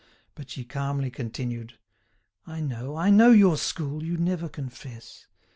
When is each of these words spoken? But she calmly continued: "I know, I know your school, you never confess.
But 0.33 0.49
she 0.49 0.63
calmly 0.63 1.11
continued: 1.11 1.77
"I 2.47 2.59
know, 2.59 2.95
I 2.95 3.11
know 3.11 3.29
your 3.29 3.55
school, 3.55 4.03
you 4.03 4.17
never 4.17 4.49
confess. 4.49 5.27